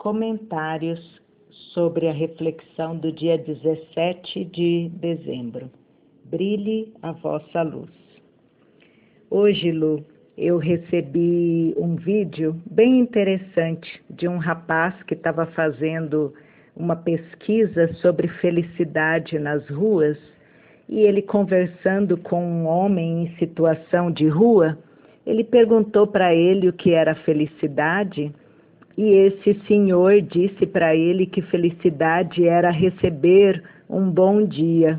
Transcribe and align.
Comentários 0.00 1.20
sobre 1.74 2.08
a 2.08 2.12
reflexão 2.12 2.96
do 2.96 3.12
dia 3.12 3.36
17 3.36 4.46
de 4.46 4.88
dezembro. 4.94 5.70
Brilhe 6.24 6.94
a 7.02 7.12
vossa 7.12 7.60
luz. 7.60 7.90
Hoje, 9.30 9.70
Lu, 9.70 10.02
eu 10.38 10.56
recebi 10.56 11.74
um 11.76 11.96
vídeo 11.96 12.58
bem 12.64 12.98
interessante 12.98 14.02
de 14.08 14.26
um 14.26 14.38
rapaz 14.38 14.94
que 15.02 15.12
estava 15.12 15.44
fazendo 15.48 16.32
uma 16.74 16.96
pesquisa 16.96 17.92
sobre 17.96 18.26
felicidade 18.26 19.38
nas 19.38 19.68
ruas 19.68 20.16
e 20.88 21.00
ele 21.00 21.20
conversando 21.20 22.16
com 22.16 22.42
um 22.42 22.66
homem 22.66 23.24
em 23.24 23.36
situação 23.36 24.10
de 24.10 24.26
rua, 24.28 24.78
ele 25.26 25.44
perguntou 25.44 26.06
para 26.06 26.34
ele 26.34 26.70
o 26.70 26.72
que 26.72 26.90
era 26.90 27.14
felicidade 27.16 28.32
e 28.96 29.02
esse 29.02 29.54
senhor 29.66 30.20
disse 30.20 30.66
para 30.66 30.94
ele 30.94 31.26
que 31.26 31.42
felicidade 31.42 32.46
era 32.46 32.70
receber 32.70 33.62
um 33.88 34.10
bom 34.10 34.44
dia. 34.44 34.98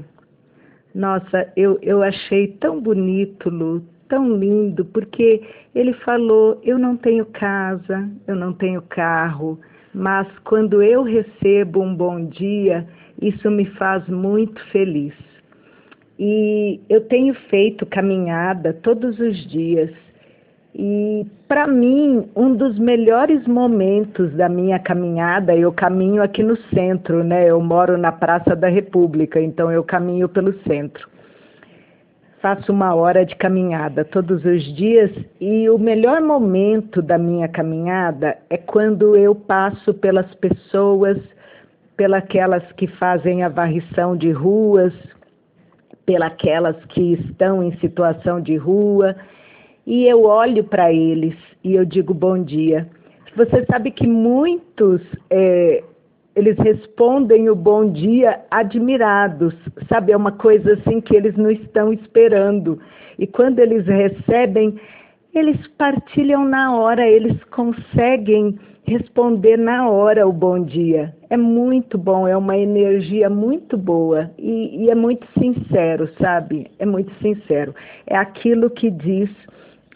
Nossa, 0.93 1.51
eu, 1.55 1.79
eu 1.81 2.01
achei 2.03 2.47
tão 2.59 2.81
bonito, 2.81 3.49
Lu, 3.49 3.83
tão 4.09 4.35
lindo, 4.37 4.83
porque 4.85 5.41
ele 5.73 5.93
falou: 5.93 6.59
Eu 6.63 6.77
não 6.77 6.97
tenho 6.97 7.25
casa, 7.27 8.09
eu 8.27 8.35
não 8.35 8.51
tenho 8.53 8.81
carro, 8.81 9.59
mas 9.93 10.27
quando 10.43 10.81
eu 10.81 11.03
recebo 11.03 11.81
um 11.81 11.95
bom 11.95 12.25
dia, 12.25 12.85
isso 13.21 13.49
me 13.49 13.65
faz 13.77 14.07
muito 14.09 14.61
feliz. 14.69 15.13
E 16.19 16.79
eu 16.89 17.01
tenho 17.07 17.33
feito 17.49 17.85
caminhada 17.85 18.73
todos 18.73 19.19
os 19.19 19.37
dias. 19.49 19.91
E 20.73 21.25
para 21.47 21.67
mim, 21.67 22.29
um 22.35 22.55
dos 22.55 22.79
melhores 22.79 23.45
momentos 23.45 24.31
da 24.33 24.47
minha 24.47 24.79
caminhada, 24.79 25.55
eu 25.55 25.71
caminho 25.71 26.23
aqui 26.23 26.41
no 26.41 26.55
centro, 26.73 27.23
né? 27.23 27.49
Eu 27.49 27.61
moro 27.61 27.97
na 27.97 28.11
Praça 28.11 28.55
da 28.55 28.69
República, 28.69 29.39
então 29.39 29.69
eu 29.69 29.83
caminho 29.83 30.29
pelo 30.29 30.53
centro. 30.63 31.09
Faço 32.41 32.71
uma 32.71 32.95
hora 32.95 33.25
de 33.25 33.35
caminhada 33.35 34.03
todos 34.05 34.43
os 34.45 34.63
dias 34.75 35.11
e 35.39 35.69
o 35.69 35.77
melhor 35.77 36.21
momento 36.21 37.01
da 37.01 37.17
minha 37.17 37.47
caminhada 37.47 38.37
é 38.49 38.57
quando 38.57 39.15
eu 39.15 39.35
passo 39.35 39.93
pelas 39.93 40.33
pessoas, 40.35 41.19
pelas 41.95 42.71
que 42.77 42.87
fazem 42.87 43.43
a 43.43 43.49
varrição 43.49 44.17
de 44.17 44.31
ruas, 44.31 44.93
pelas 46.03 46.83
que 46.85 47.13
estão 47.13 47.61
em 47.61 47.77
situação 47.77 48.41
de 48.41 48.55
rua 48.55 49.15
e 49.85 50.05
eu 50.05 50.23
olho 50.23 50.63
para 50.63 50.91
eles 50.91 51.35
e 51.63 51.75
eu 51.75 51.85
digo 51.85 52.13
bom 52.13 52.43
dia. 52.43 52.87
Você 53.35 53.65
sabe 53.65 53.91
que 53.91 54.07
muitos 54.07 55.01
é, 55.29 55.83
eles 56.35 56.57
respondem 56.57 57.49
o 57.49 57.55
bom 57.55 57.91
dia 57.91 58.39
admirados, 58.49 59.53
sabe? 59.89 60.11
É 60.11 60.17
uma 60.17 60.31
coisa 60.31 60.73
assim 60.73 61.01
que 61.01 61.15
eles 61.15 61.35
não 61.35 61.51
estão 61.51 61.91
esperando. 61.91 62.79
E 63.17 63.27
quando 63.27 63.59
eles 63.59 63.85
recebem, 63.85 64.79
eles 65.33 65.57
partilham 65.77 66.45
na 66.45 66.75
hora, 66.75 67.07
eles 67.07 67.41
conseguem 67.45 68.57
responder 68.83 69.57
na 69.57 69.89
hora 69.89 70.27
o 70.27 70.33
bom 70.33 70.63
dia. 70.63 71.13
É 71.29 71.37
muito 71.37 71.97
bom, 71.97 72.27
é 72.27 72.35
uma 72.35 72.57
energia 72.57 73.29
muito 73.29 73.77
boa 73.77 74.31
e, 74.37 74.85
e 74.85 74.89
é 74.89 74.95
muito 74.95 75.25
sincero, 75.39 76.09
sabe? 76.19 76.69
É 76.79 76.85
muito 76.85 77.13
sincero. 77.21 77.73
É 78.07 78.17
aquilo 78.17 78.69
que 78.69 78.89
diz 78.89 79.29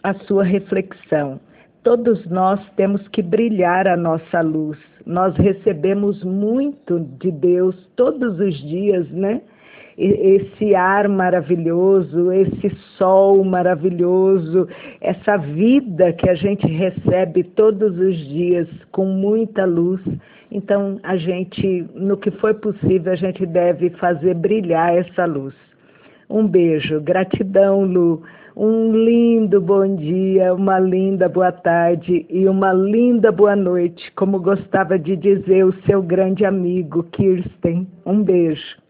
a 0.06 0.14
sua 0.26 0.44
reflexão. 0.44 1.40
Todos 1.82 2.24
nós 2.26 2.60
temos 2.76 3.06
que 3.08 3.20
brilhar 3.20 3.88
a 3.88 3.96
nossa 3.96 4.40
luz. 4.40 4.78
Nós 5.04 5.34
recebemos 5.36 6.22
muito 6.22 7.00
de 7.18 7.32
Deus 7.32 7.74
todos 7.96 8.38
os 8.38 8.54
dias, 8.68 9.10
né? 9.10 9.42
Esse 9.98 10.76
ar 10.76 11.08
maravilhoso, 11.08 12.30
esse 12.30 12.70
sol 12.96 13.42
maravilhoso, 13.44 14.68
essa 15.00 15.38
vida 15.38 16.12
que 16.12 16.30
a 16.30 16.34
gente 16.34 16.68
recebe 16.68 17.42
todos 17.42 17.98
os 17.98 18.16
dias 18.28 18.68
com 18.92 19.06
muita 19.06 19.64
luz. 19.64 20.00
Então, 20.52 21.00
a 21.02 21.16
gente, 21.16 21.84
no 21.94 22.16
que 22.16 22.30
for 22.30 22.54
possível, 22.54 23.12
a 23.12 23.16
gente 23.16 23.44
deve 23.44 23.90
fazer 23.90 24.34
brilhar 24.34 24.94
essa 24.96 25.24
luz. 25.24 25.54
Um 26.30 26.46
beijo, 26.46 27.00
gratidão, 27.00 27.82
Lu. 27.84 28.22
Um 28.58 28.90
lindo 28.90 29.60
bom 29.60 29.96
dia, 29.96 30.54
uma 30.54 30.78
linda 30.78 31.28
boa 31.28 31.52
tarde 31.52 32.24
e 32.30 32.48
uma 32.48 32.72
linda 32.72 33.30
boa 33.30 33.54
noite, 33.54 34.10
como 34.12 34.40
gostava 34.40 34.98
de 34.98 35.14
dizer 35.14 35.66
o 35.66 35.74
seu 35.82 36.02
grande 36.02 36.42
amigo 36.42 37.02
Kirsten. 37.02 37.86
Um 38.06 38.22
beijo. 38.22 38.85